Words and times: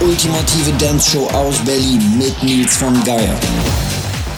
ultimative 0.00 0.72
Dance-Show 0.78 1.26
aus 1.28 1.58
Berlin 1.64 2.18
mit 2.18 2.42
Nils 2.42 2.76
von 2.76 2.92
Geier. 3.04 3.34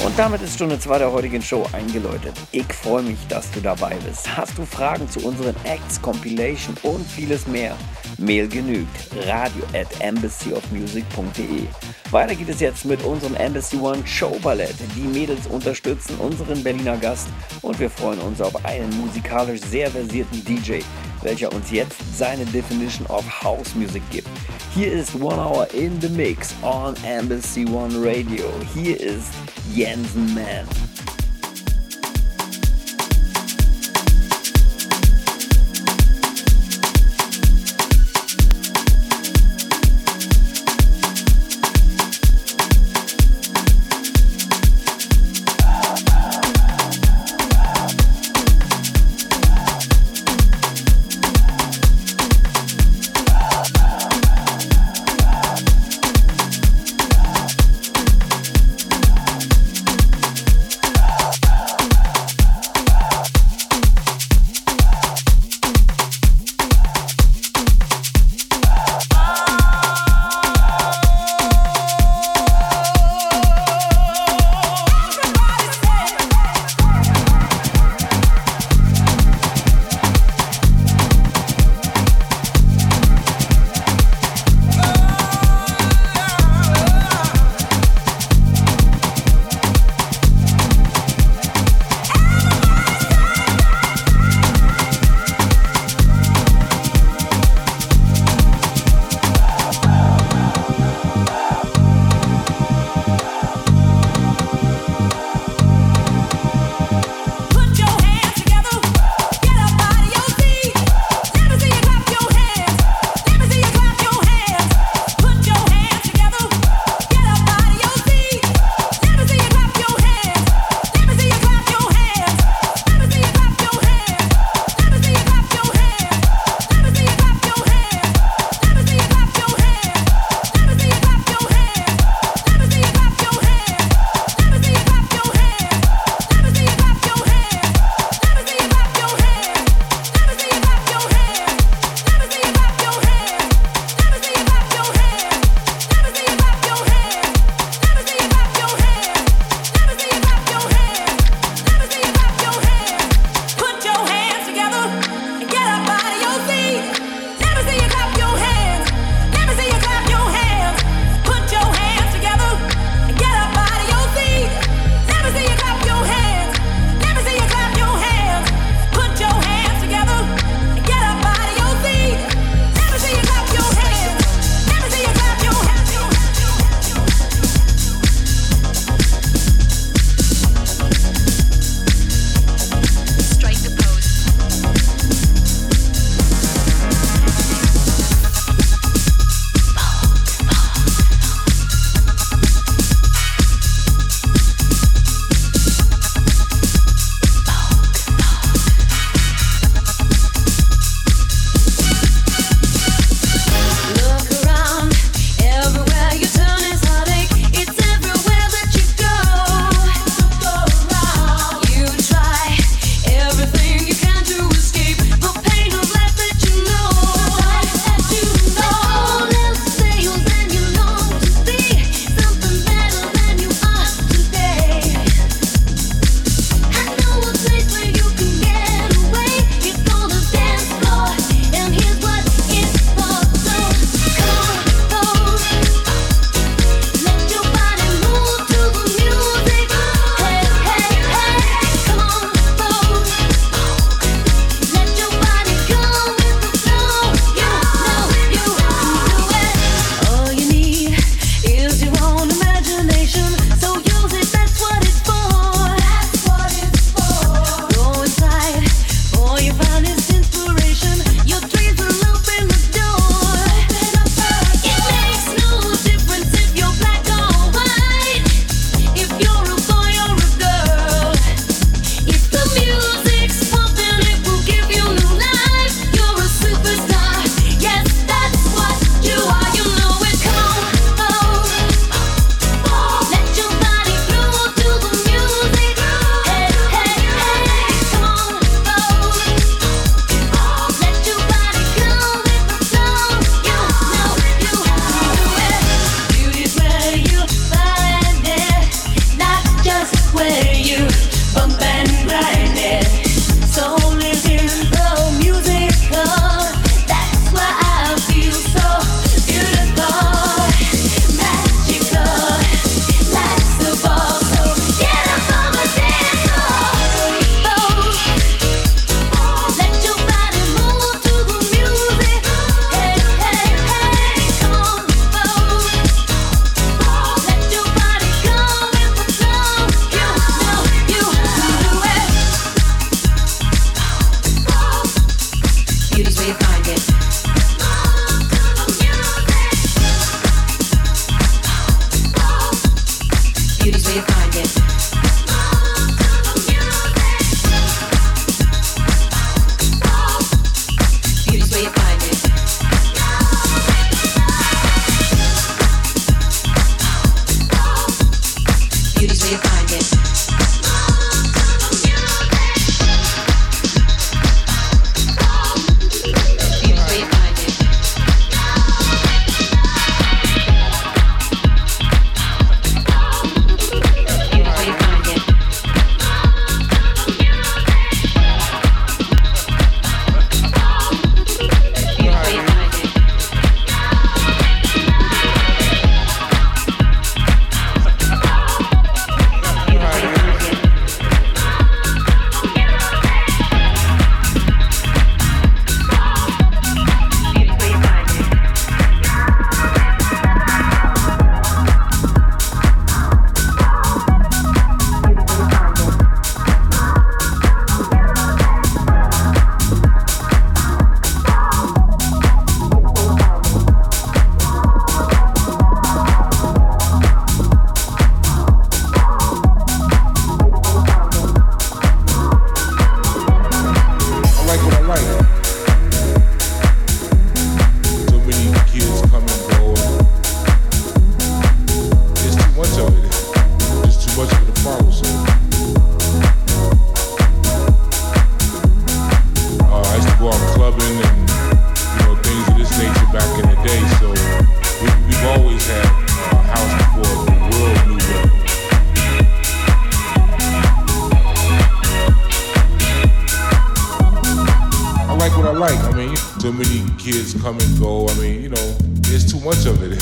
Und 0.05 0.19
damit 0.19 0.43
ist 0.43 0.55
Stunde 0.55 0.79
2 0.79 0.99
der 0.99 1.13
heutigen 1.13 1.41
Show 1.41 1.65
eingeläutet. 1.73 2.35
Ich 2.51 2.67
freue 2.73 3.03
mich, 3.05 3.19
dass 3.29 3.49
du 3.53 3.61
dabei 3.61 3.97
bist. 4.05 4.37
Hast 4.37 4.59
du 4.59 4.67
Fragen 4.67 5.09
zu 5.09 5.21
unseren 5.21 5.55
Acts, 5.63 6.03
Compilation 6.03 6.77
und 6.83 7.07
vieles 7.07 7.47
mehr? 7.47 7.77
Mail 8.19 8.49
genügt. 8.49 8.91
Radio 9.27 9.63
at 9.73 9.87
embassyofmusic.de. 10.01 11.67
Weiter 12.11 12.35
geht 12.35 12.49
es 12.49 12.59
jetzt 12.59 12.85
mit 12.85 13.03
unserem 13.05 13.37
Embassy 13.37 13.77
One 13.77 14.05
Show 14.05 14.37
Ballett. 14.43 14.75
Die 14.97 15.19
Mädels 15.19 15.47
unterstützen 15.47 16.17
unseren 16.19 16.63
Berliner 16.65 16.97
Gast 16.97 17.29
und 17.63 17.79
wir 17.79 17.89
freuen 17.89 18.19
uns 18.19 18.41
auf 18.41 18.65
einen 18.65 18.91
musikalisch 19.01 19.61
sehr 19.61 19.89
versierten 19.91 20.45
DJ, 20.45 20.81
welcher 21.23 21.53
uns 21.53 21.71
jetzt 21.71 21.97
seine 22.17 22.45
Definition 22.47 23.07
of 23.07 23.25
House 23.43 23.75
Music 23.75 24.03
gibt. 24.11 24.29
Hier 24.75 24.93
ist 24.93 25.15
One 25.15 25.37
Hour 25.37 25.73
in 25.75 26.01
the 26.01 26.09
Mix 26.09 26.55
on 26.63 26.95
Embassy 27.05 27.67
One 27.67 27.95
Radio. 27.97 28.47
Hier 28.75 28.99
ist 29.01 29.33
Jensen 29.75 30.35
Man. 30.35 30.67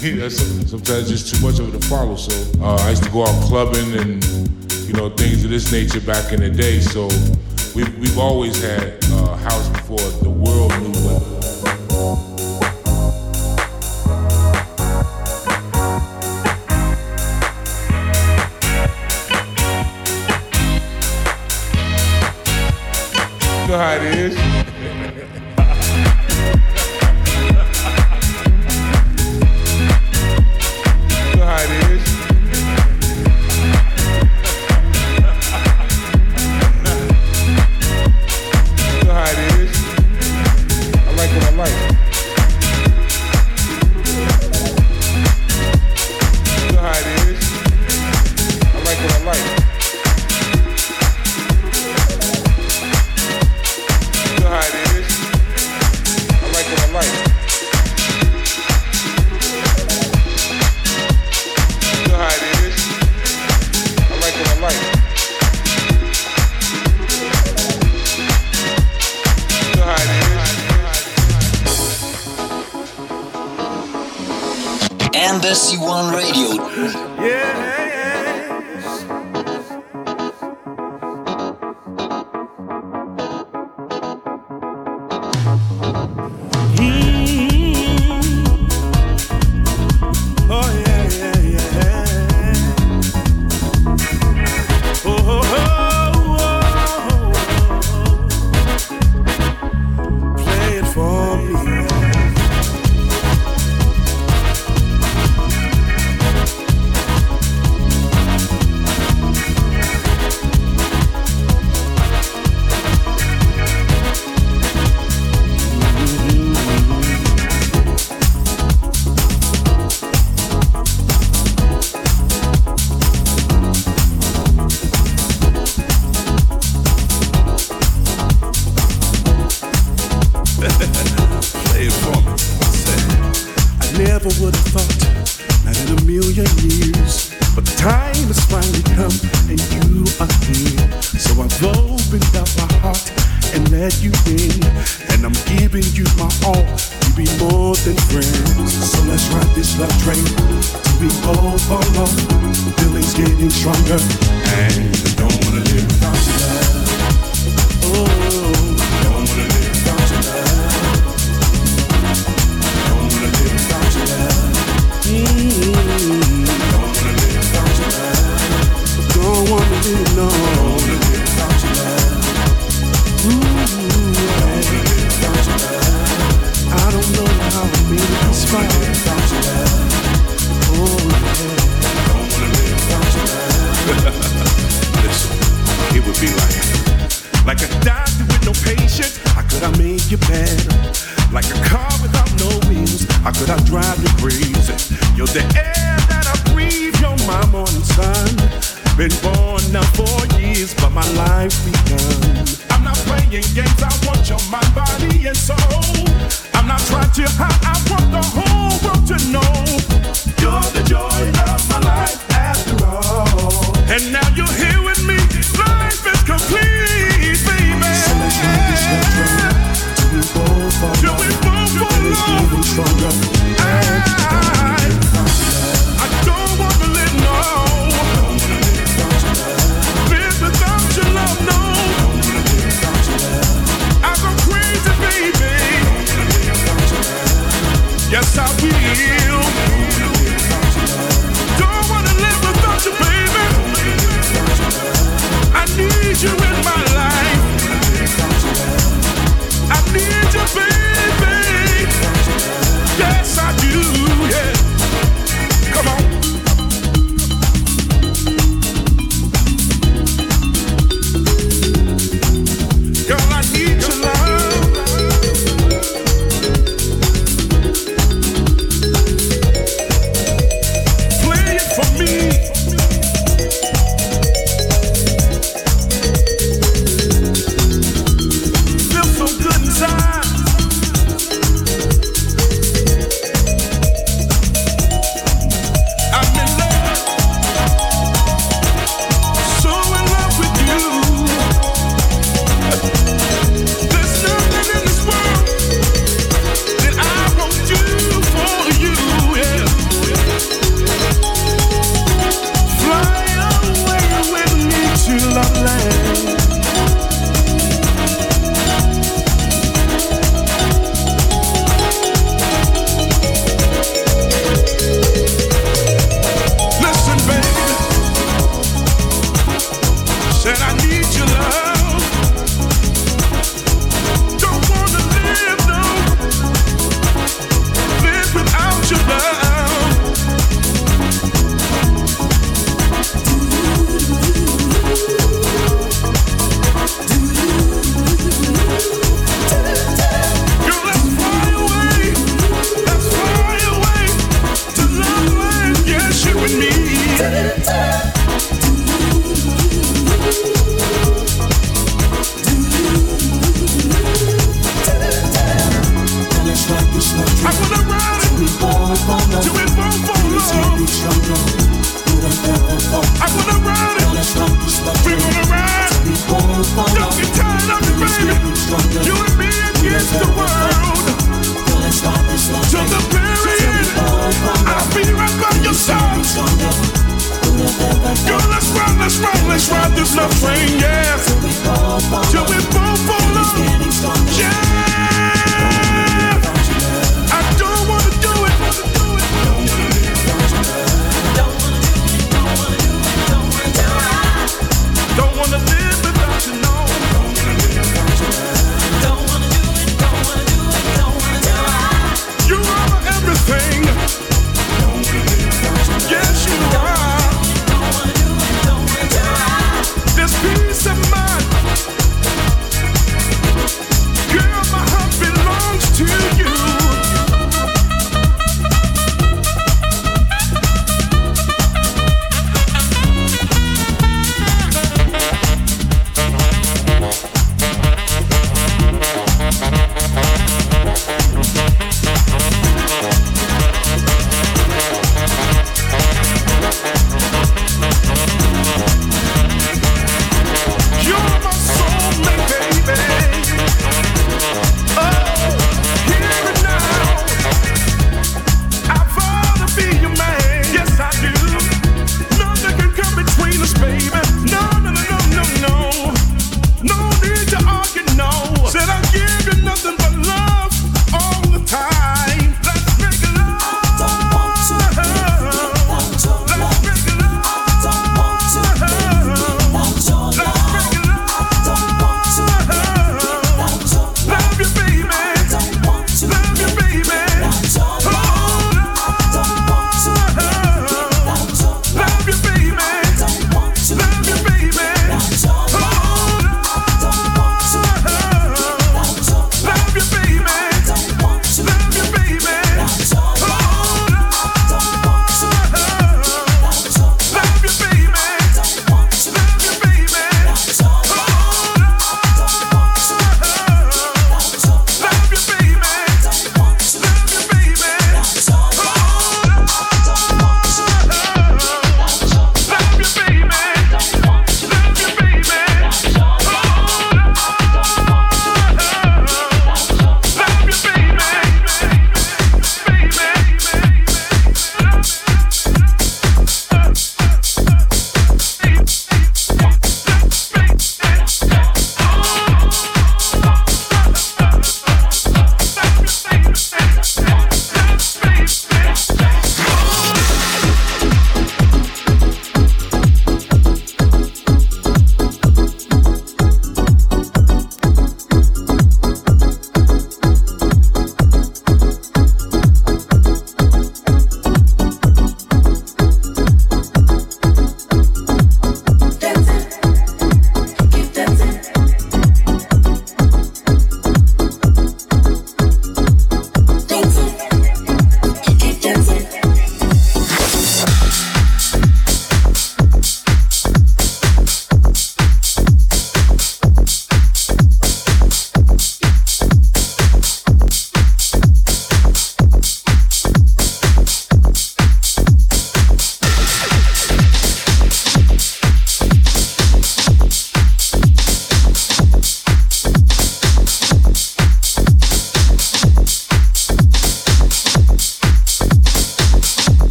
Sometimes 0.00 1.08
just 1.08 1.34
too 1.34 1.46
much 1.46 1.58
of 1.58 1.74
it 1.74 1.80
to 1.80 1.86
follow. 1.88 2.16
So 2.16 2.60
uh, 2.60 2.76
I 2.76 2.90
used 2.90 3.04
to 3.04 3.10
go 3.10 3.22
out 3.22 3.42
clubbing 3.44 3.92
and 3.98 4.24
you 4.86 4.92
know 4.94 5.10
things 5.10 5.44
of 5.44 5.50
this 5.50 5.70
nature 5.72 6.00
back 6.00 6.32
in 6.32 6.40
the 6.40 6.50
day. 6.50 6.80
So 6.80 7.06
we've, 7.74 7.98
we've 7.98 8.18
always 8.18 8.62
had 8.62 8.98
uh, 9.12 9.36
house 9.36 9.68
before 9.68 9.98
the 10.22 10.30
world 10.30 10.72
knew 10.80 11.16
it. 11.16 11.42
know 23.72 23.78
how 23.78 23.94
it 23.94 24.02
is. 24.02 24.11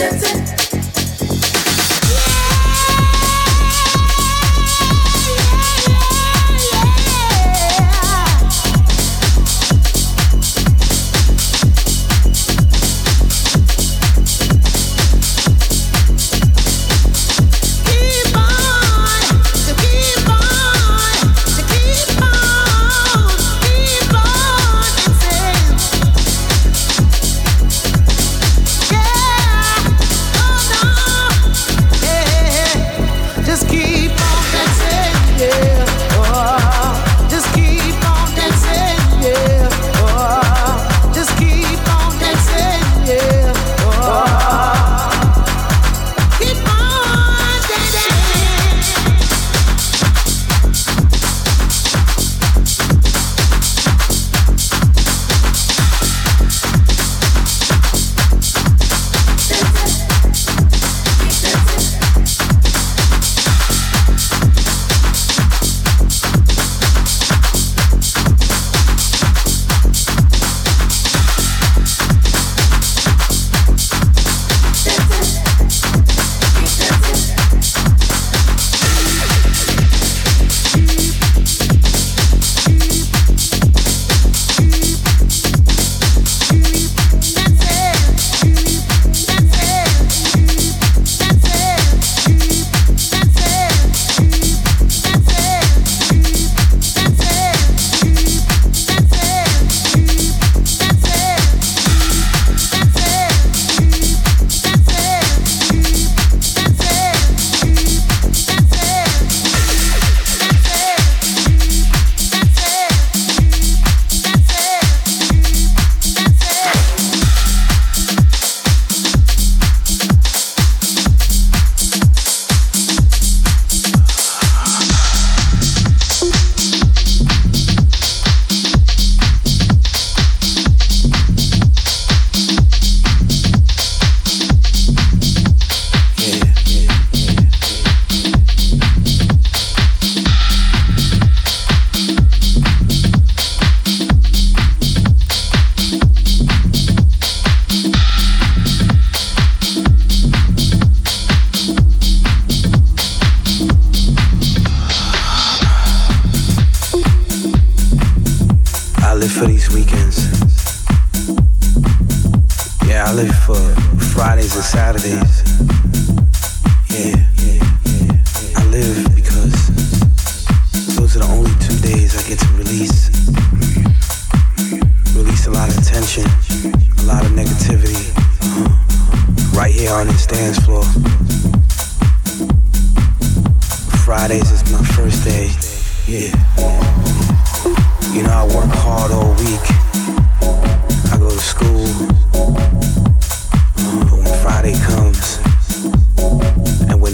shifting. 0.00 0.39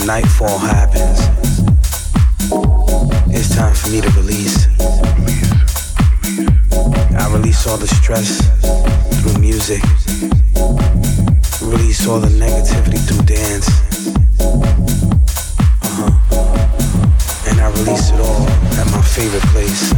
nightfall 0.06 0.56
happens, 0.58 1.18
it's 3.34 3.56
time 3.56 3.74
for 3.74 3.88
me 3.88 4.00
to 4.00 4.08
release. 4.10 4.68
I 7.18 7.28
release 7.32 7.66
all 7.66 7.76
the 7.76 7.88
stress 7.88 8.38
through 9.20 9.40
music, 9.40 9.82
release 11.60 12.06
all 12.06 12.20
the 12.20 12.28
negativity 12.38 13.00
through 13.08 13.24
dance. 13.26 13.68
Uh 15.82 15.94
huh. 15.98 17.50
And 17.50 17.60
I 17.60 17.68
release 17.70 18.10
it 18.10 18.20
all 18.20 18.46
at 18.78 18.86
my 18.92 19.02
favorite 19.02 19.46
place. 19.50 19.90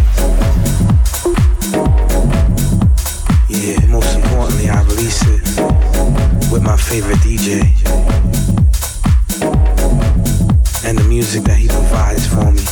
Yeah, 3.51 3.87
most 3.89 4.17
importantly, 4.17 4.71
I 4.71 4.83
release 4.85 5.23
it 5.27 6.51
with 6.51 6.63
my 6.63 6.79
favorite 6.79 7.19
DJ 7.19 8.28
music 11.19 11.43
that 11.43 11.57
he 11.57 11.67
provides 11.67 12.29
for 12.29 12.53
me 12.53 12.63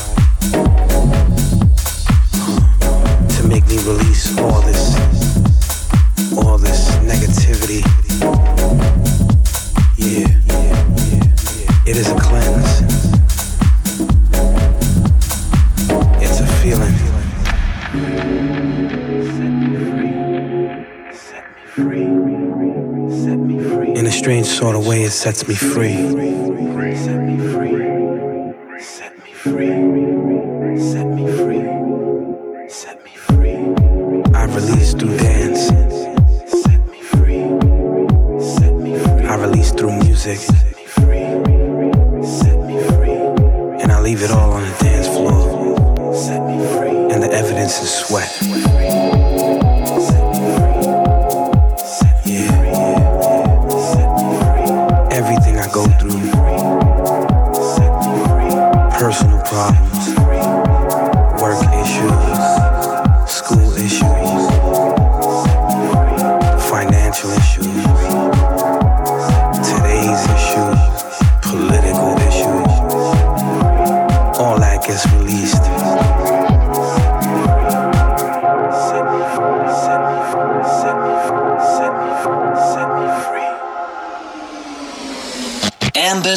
to 3.35 3.43
make 3.49 3.67
me 3.67 3.77
release 3.79 4.39
all 4.39 4.61
this, 4.63 4.95
all 6.39 6.57
this 6.57 6.91
negativity. 7.11 7.83
Yeah, 9.99 10.29
it 11.91 11.97
is 11.97 12.09
a 12.09 12.15
cleanse. 12.21 12.83
It's 16.23 16.39
a 16.39 16.47
feeling. 16.63 16.95
In 23.97 24.07
a 24.07 24.13
strange 24.13 24.47
sort 24.47 24.77
of 24.77 24.87
way, 24.87 25.03
it 25.03 25.11
sets 25.11 25.49
me 25.49 25.57
free. 25.57 26.47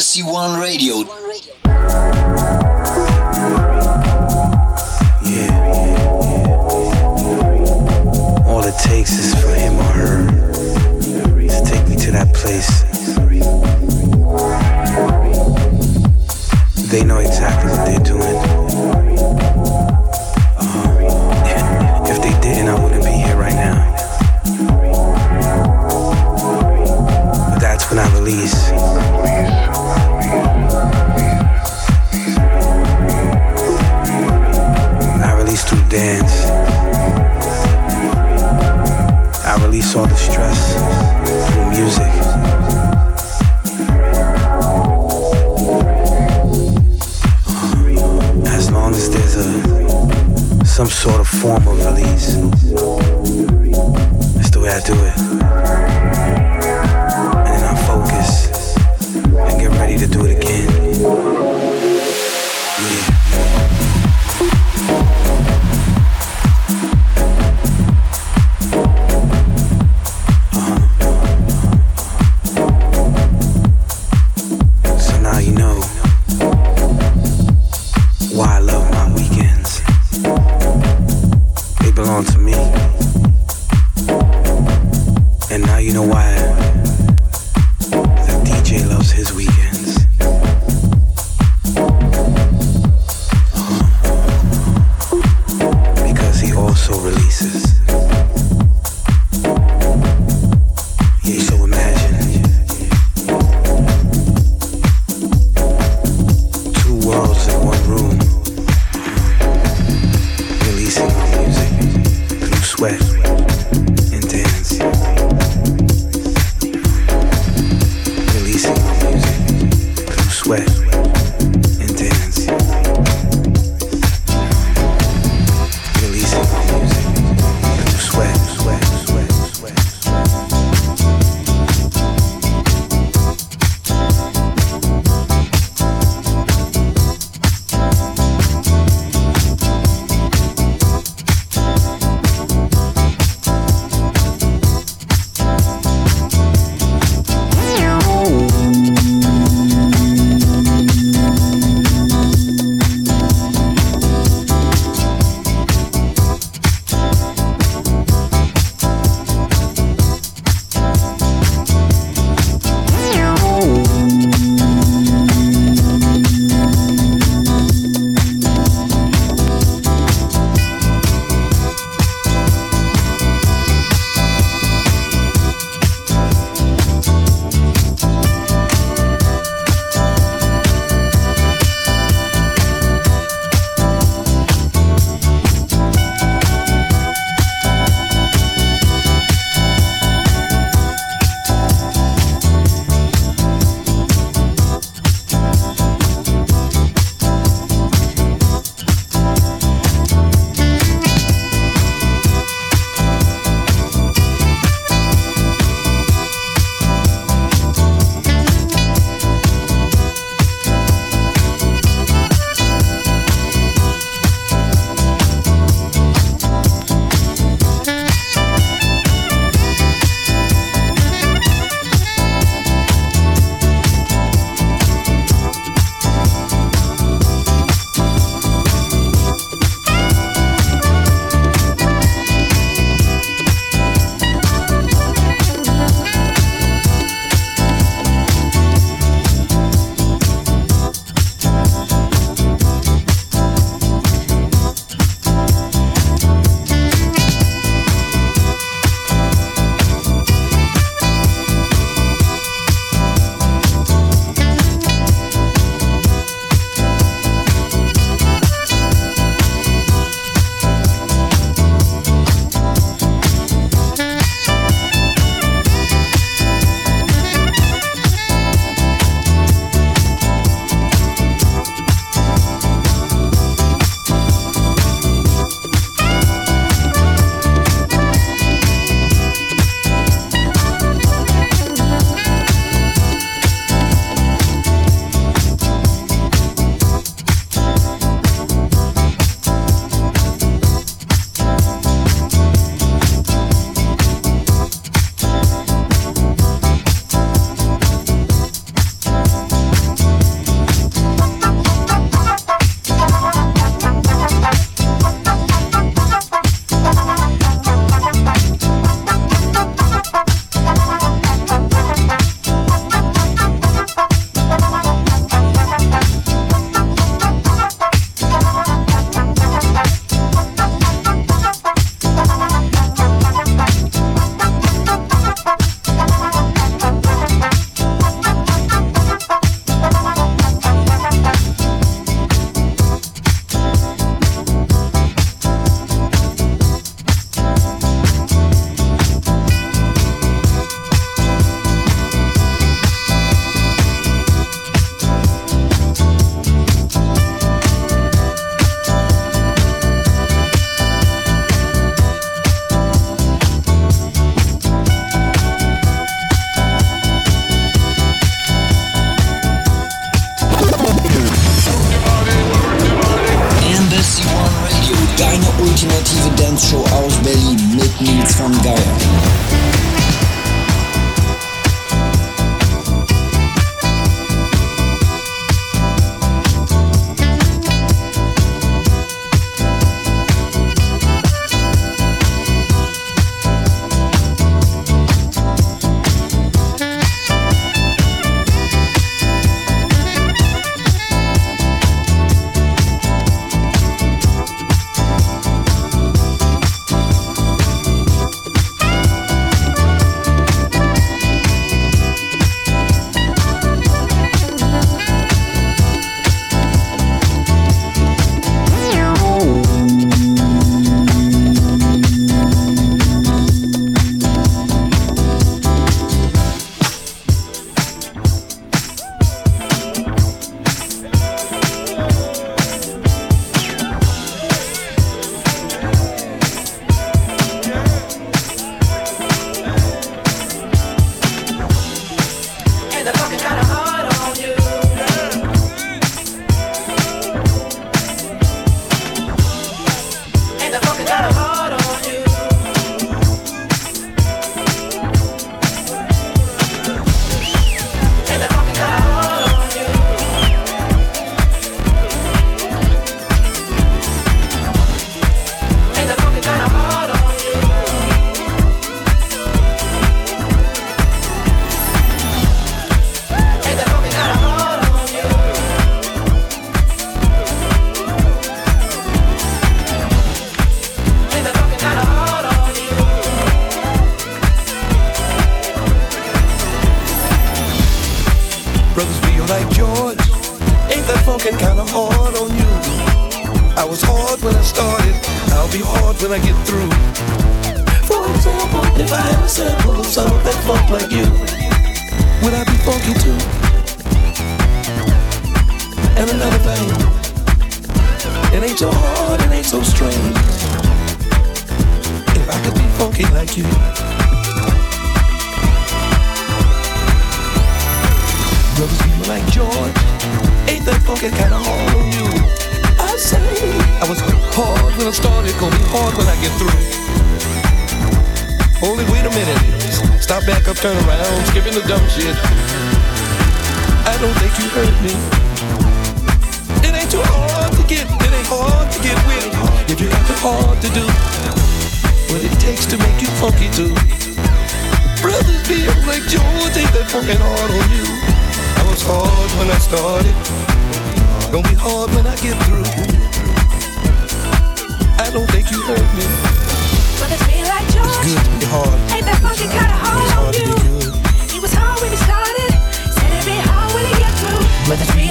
RS1 0.00 0.58
Radio. 0.58 1.19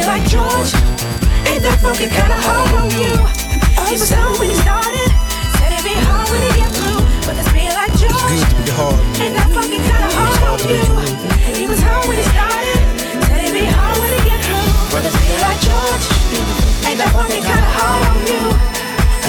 Like 0.09 0.25
George. 0.25 0.73
Ain't 1.45 1.61
that 1.61 1.77
funky 1.85 2.09
kinda 2.09 2.33
hard 2.41 2.73
on 2.81 2.89
you? 2.97 3.13
He 3.85 3.93
was 3.93 4.09
hard 4.09 4.41
when 4.41 4.49
he 4.49 4.57
started. 4.57 5.09
Said 5.61 5.69
it'd 5.69 5.85
be 5.85 5.93
hard 6.01 6.25
when 6.33 6.41
he 6.49 6.51
get 6.57 6.69
through. 6.73 7.01
Brothers 7.25 7.49
feel 7.53 7.73
like 7.77 7.93
George. 7.93 8.17
good 8.17 8.41
to 8.41 8.57
be 8.57 8.73
hard. 8.73 8.97
Ain't 9.21 9.37
that 9.37 9.49
funky 9.53 9.77
kinda 9.77 10.09
hard 10.17 10.41
on 10.49 10.59
you? 10.65 10.81
He 11.53 11.65
was 11.69 11.77
hard 11.85 12.09
when 12.09 12.17
he 12.17 12.25
started. 12.25 12.79
Said 13.29 13.37
it'd 13.37 13.53
be 13.53 13.69
hard 13.69 13.95
when 14.01 14.09
he 14.17 14.21
get 14.25 14.39
through. 14.45 14.69
Brothers 14.89 15.13
feel 15.21 15.41
like 15.45 15.61
George. 15.69 16.05
Ain't 16.89 16.97
that 16.97 17.11
funky 17.13 17.39
kinda 17.45 17.69
hard 17.77 18.01
on 18.09 18.17
you? 18.25 18.41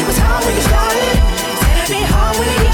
He 0.01 0.03
was 0.09 0.16
hard 0.16 0.41
when 0.49 0.55
he 0.57 0.62
started. 0.64 1.16
Said 1.61 1.76
it'd 1.76 1.93
be 1.93 2.03
hard 2.09 2.33
when 2.41 2.49
he 2.57 2.70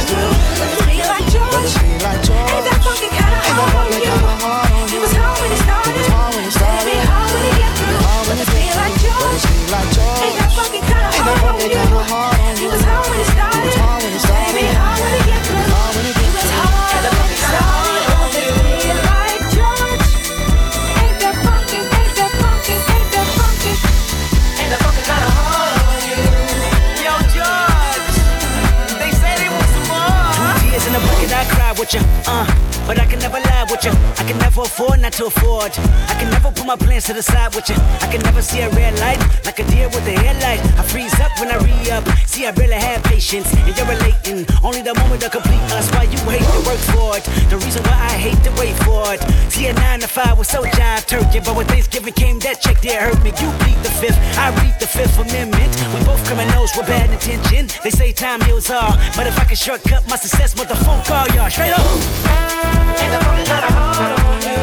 But 32.87 33.01
I 33.01 33.07
can 33.07 33.19
never 33.19 33.41
lie 33.41 33.56
with 33.77 33.93
you. 33.93 33.93
I 34.17 34.25
can 34.25 34.39
never 34.39 34.63
afford 34.63 35.01
not 35.01 35.13
to 35.15 35.27
afford. 35.27 35.73
I 36.09 36.15
can 36.19 36.31
never 36.31 36.51
put 36.51 36.67
my 36.67 36.77
plans 36.77 37.05
to 37.07 37.13
the 37.13 37.23
side 37.23 37.55
with 37.55 37.69
you. 37.69 37.77
I 38.01 38.09
can 38.11 38.21
never 38.23 38.41
see 38.41 38.61
a 38.61 38.71
red 38.71 38.99
light 39.01 39.21
like 39.45 39.59
a 39.59 39.65
deer 39.69 39.89
with 39.89 40.07
a 40.07 40.17
headlight. 40.17 40.61
I 40.79 40.83
freeze 40.83 41.13
up 41.21 41.33
when 41.41 41.51
I 41.51 41.59
re 41.61 41.91
up. 41.91 42.05
See, 42.27 42.47
I 42.47 42.51
really 42.53 42.81
have 42.81 43.03
patience, 43.05 43.53
and 43.53 43.77
you're 43.77 43.87
relating. 43.87 44.47
Only 44.63 44.83
the 44.83 44.95
moment 44.95 45.21
to 45.23 45.31
complete 45.31 45.61
us. 45.77 45.91
Why 45.93 46.05
you 46.05 46.19
hate 46.31 46.47
to 46.47 46.63
work 46.65 46.83
for 46.95 47.17
it? 47.19 47.25
The 47.51 47.59
reason 47.59 47.83
why 47.85 47.99
I 48.13 48.17
hate 48.17 48.41
to 48.45 48.53
wait 48.61 48.77
for 48.85 49.13
it. 49.15 49.21
See, 49.53 49.67
a 49.67 49.73
nine 49.73 50.01
to 50.01 50.09
five 50.09 50.39
was 50.39 50.49
so 50.49 50.63
jive 50.63 51.07
turkey, 51.07 51.41
but 51.41 51.57
when 51.57 51.67
Thanksgiving 51.67 52.15
came, 52.15 52.39
that 52.41 52.61
check 52.61 52.81
there 52.81 53.01
hurt 53.01 53.21
me. 53.23 53.31
You 53.41 53.51
plead 53.61 53.79
the 53.85 53.93
fifth, 54.01 54.19
I 54.39 54.51
read 54.63 54.79
the 54.81 54.87
fifth 54.87 55.19
amendment. 55.19 55.71
We 55.93 56.01
both 56.05 56.23
criminals 56.25 56.73
with 56.77 56.87
bad 56.87 57.11
intention. 57.11 57.69
They 57.85 57.91
say 57.91 58.13
time 58.13 58.41
heals 58.43 58.71
all, 58.71 58.97
but 59.17 59.27
if 59.27 59.39
I 59.39 59.45
can 59.45 59.57
shortcut 59.57 60.09
my 60.09 60.17
success, 60.17 60.55
motherfucker, 60.55 61.05
call 61.05 61.27
y'all 61.35 61.51
straight 61.51 61.73
up. 61.73 62.66
Ain't 63.01 63.13
that 63.13 63.23
funky 63.25 63.45
kinda 63.45 63.71
hard 63.79 64.13
on 64.21 64.37
you? 64.49 64.61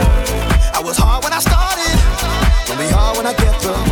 I 0.74 0.82
was 0.84 0.98
hard 0.98 1.24
when 1.24 1.34
I 1.34 1.40
started, 1.40 1.98
gonna 2.68 2.80
be 2.80 2.90
hard 2.96 3.18
when 3.18 3.26
I 3.28 3.34
get 3.34 3.54
through. 3.62 3.84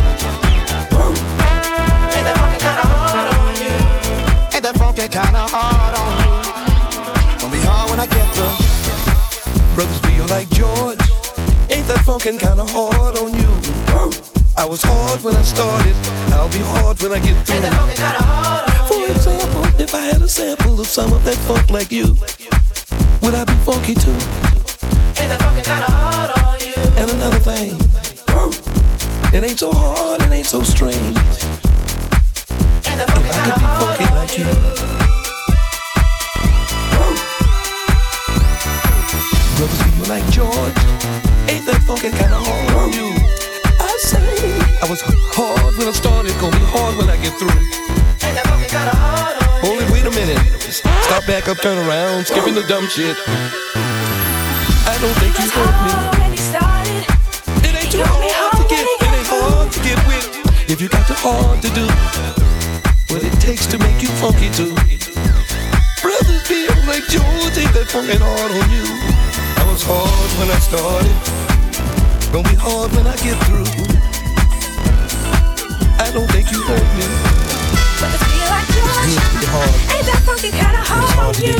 Ain't 2.14 2.24
that 2.28 2.36
funky 2.40 2.58
kinda 2.66 2.84
hard 2.92 3.28
on 3.34 3.54
you? 3.62 3.76
Ain't 4.54 4.64
that 4.64 4.76
funky 4.76 5.08
kinda 5.08 5.44
hard 5.54 5.94
on 6.02 6.12
you? 6.24 6.34
Gonna 7.40 7.52
be 7.52 7.60
hard 7.70 7.90
when 7.90 8.00
I 8.00 8.06
get 8.06 8.26
through. 8.34 8.56
Brothers 9.74 9.98
feel 10.06 10.26
like 10.26 10.50
you? 21.92 22.16
Would 23.22 23.34
I 23.34 23.44
be 23.44 23.54
funky 23.62 23.94
too? 23.94 24.10
Ain't 25.22 25.30
that 25.30 25.40
funky 25.40 25.62
kinda 25.62 25.86
hard 25.86 26.30
on 26.42 26.58
you? 26.58 26.74
And 26.98 27.10
another 27.10 27.38
thing, 27.38 27.78
it 29.32 29.44
ain't 29.44 29.58
so 29.58 29.72
hard, 29.72 30.22
it 30.22 30.32
ain't 30.32 30.46
so 30.46 30.62
strange. 30.62 31.16
Ain't 32.88 32.98
that 32.98 33.08
funky 33.14 33.30
I 33.30 33.32
could 33.32 33.42
kinda 33.42 33.54
be 33.54 33.64
hard 33.64 33.96
funky 33.96 34.04
on 34.10 34.16
like 34.18 34.38
you. 34.38 34.44
Brothers 39.56 39.82
feel 39.86 40.06
like 40.10 40.26
George. 40.34 40.80
Ain't 41.48 41.64
that 41.66 41.80
funky 41.86 42.10
kinda 42.10 42.38
hard 42.42 42.70
on 42.74 42.92
you? 42.92 43.14
I 43.78 43.96
say 44.02 44.26
I 44.82 44.86
was 44.90 45.00
hard 45.00 45.78
when 45.78 45.86
I 45.86 45.92
started, 45.92 46.34
gonna 46.40 46.58
be 46.58 46.64
hard 46.74 46.96
when 46.98 47.08
I 47.08 47.16
get 47.22 47.38
through. 47.38 47.54
Ain't 48.26 48.34
that 48.34 48.46
funky 48.50 48.66
kinda 48.66 48.90
hard 48.90 49.36
on 49.42 49.64
you? 49.64 49.70
Only 49.70 49.84
wait 49.92 50.06
a 50.06 50.10
minute. 50.10 50.91
Stop 51.04 51.26
back 51.26 51.48
up, 51.48 51.58
turn 51.58 51.78
around, 51.86 52.26
skipping 52.26 52.54
the 52.54 52.62
dumb 52.62 52.86
shit. 52.88 53.16
I 54.84 54.96
don't 55.00 55.16
think 55.20 55.38
you 55.38 55.44
He 55.44 55.50
heard 55.50 55.76
me. 55.84 55.90
hard 55.92 56.18
when 56.18 56.30
he 56.32 56.38
started. 56.38 57.04
It 57.66 57.74
ain't 57.76 57.92
too 57.92 58.02
hard 58.02 58.56
to 58.56 58.64
get, 58.68 58.84
it 58.86 59.12
ain't 59.12 59.28
hard 59.28 59.72
to 59.72 59.80
get 59.80 59.98
with. 60.08 60.70
If 60.70 60.80
you 60.80 60.88
got 60.88 61.06
the 61.06 61.14
hard 61.14 61.60
to 61.62 61.70
do, 61.76 61.86
what 63.12 63.22
it 63.22 63.32
takes 63.40 63.66
to 63.66 63.78
make 63.78 64.00
you 64.02 64.08
funky 64.22 64.48
too. 64.50 64.72
Brothers 66.00 66.42
feel 66.48 66.72
like 66.88 67.04
George 67.12 67.54
ain't 67.60 67.74
that 67.76 67.88
fucking 67.92 68.20
hard 68.20 68.50
on 68.50 68.66
you. 68.72 68.86
I 69.60 69.64
was 69.70 69.82
hard 69.84 70.30
when 70.40 70.48
I 70.50 70.58
started, 70.64 71.16
gonna 72.32 72.48
be 72.48 72.56
hard 72.56 72.90
when 72.96 73.06
I 73.06 73.16
get 73.20 73.36
through. 73.46 73.68
I 76.00 76.10
don't 76.12 76.30
think 76.32 76.50
you 76.50 76.60
heard 76.62 76.90
me. 76.98 77.41
Good 79.02 79.48
hard. 79.50 79.70
Ain't 79.90 80.06
that 80.06 80.22
funky 80.22 80.50
kinda 80.54 80.78
hard 80.78 81.10
hard 81.10 81.34
on 81.34 81.34
you? 81.42 81.58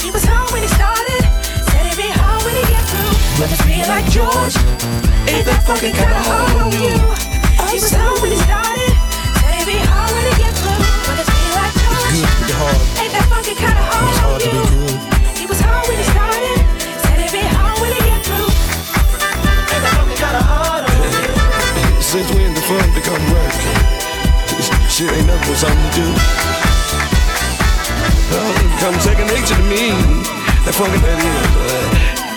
He 0.00 0.10
was 0.10 0.24
hard 0.24 0.48
when 0.52 0.62
he 0.64 0.70
started. 0.72 1.22
Said 1.68 1.84
it'd 1.84 2.00
be 2.00 2.08
hard 2.08 2.40
when 2.48 2.56
he 2.56 2.64
get 2.64 2.80
through. 2.88 3.12
Brothers 3.36 3.60
feel 3.68 3.86
like 3.92 4.06
George. 4.08 4.56
Ain't 5.28 5.44
that 5.44 5.60
funky 5.68 5.92
kinda 5.92 6.16
hard 6.16 6.64
on 6.64 6.72
you? 6.72 6.96
He 7.68 7.76
was 7.76 7.92
hard 7.92 8.16
when 8.24 8.32
he 8.32 8.40
started. 8.48 8.92
Said 9.36 9.52
it'd 9.52 9.68
be 9.68 9.78
hard 9.84 10.10
when 10.16 10.24
he 10.24 10.34
get 10.40 10.52
through. 10.56 10.80
Brothers 11.04 11.28
feel 11.28 11.52
like 11.60 11.74
George. 11.76 12.08
Good 12.08 12.24
to 12.24 12.40
be 12.40 12.52
hard. 12.56 12.80
Ain't 13.04 13.12
that 13.20 13.26
funky 13.28 13.54
kinda 13.54 13.84
hard 13.92 14.32
on 14.32 14.40
you? 14.40 14.64
He 15.36 15.44
was 15.44 15.60
hard 15.60 15.84
when 15.88 15.98
he 16.00 16.06
started. 16.08 16.56
Said 17.04 17.20
it'd 17.20 17.36
be 17.36 17.44
hard 17.52 17.76
when 17.84 17.92
he 17.92 18.00
get 18.00 18.20
through. 18.24 18.48
Ain't 18.48 19.82
that 19.84 19.92
funky 19.92 20.16
kinda 20.24 20.40
hard 20.40 20.88
on 20.88 20.96
you? 21.04 21.20
Since 22.00 22.28
when 22.32 22.50
the 22.56 22.62
fun 22.64 22.88
become 22.96 23.24
work? 23.28 23.51
Shit 24.92 25.10
ain't 25.10 25.26
nothing 25.26 25.48
but 25.48 25.56
something 25.56 25.90
to 25.92 26.52
it 28.60 28.70
become 28.76 29.00
second 29.00 29.26
nature 29.28 29.54
to 29.54 29.62
me. 29.62 29.88
That 30.66 30.74
funky 30.76 30.98
that 30.98 31.16
uh, 31.16 32.26
is. 32.26 32.31